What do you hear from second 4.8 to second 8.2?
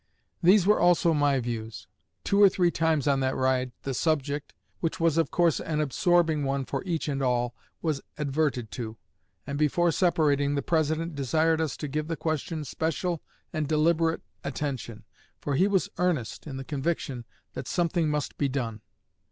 was of course an absorbing one for each and all, was